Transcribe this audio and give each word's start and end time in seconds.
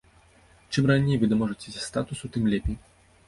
Чым 0.71 0.87
раней 0.91 1.19
вы 1.23 1.29
даможацеся 1.35 1.79
статусу, 1.89 2.31
тым 2.37 2.47
лепей. 2.55 2.77